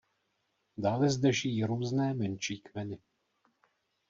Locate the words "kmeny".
2.61-2.99